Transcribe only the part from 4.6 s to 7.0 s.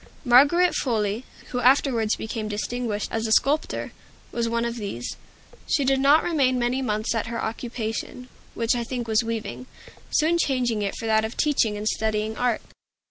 of these. She did not remain many